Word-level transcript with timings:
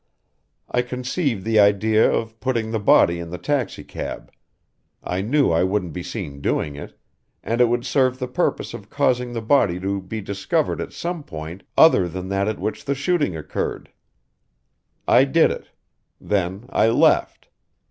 I 0.67 0.81
conceived 0.81 1.43
the 1.45 1.59
idea 1.59 2.11
of 2.11 2.39
putting 2.39 2.71
the 2.71 2.79
body 2.79 3.19
in 3.19 3.29
the 3.29 3.37
taxicab 3.37 4.31
I 5.03 5.21
knew 5.21 5.51
I 5.51 5.61
wouldn't 5.63 5.93
be 5.93 6.01
seen 6.01 6.41
doing 6.41 6.75
it, 6.75 6.97
and 7.43 7.61
it 7.61 7.65
would 7.65 7.85
serve 7.85 8.17
the 8.17 8.27
purpose 8.27 8.73
of 8.73 8.89
causing 8.89 9.31
the 9.33 9.43
body 9.43 9.79
to 9.79 10.01
be 10.01 10.19
discovered 10.19 10.81
at 10.81 10.91
some 10.91 11.21
point 11.21 11.61
other 11.77 12.07
than 12.09 12.29
that 12.29 12.47
at 12.47 12.57
which 12.57 12.85
the 12.85 12.95
shooting 12.95 13.37
occurred. 13.37 13.91
"I 15.07 15.23
did 15.23 15.51
it. 15.51 15.69
Then 16.19 16.65
I 16.71 16.87
left. 16.87 17.49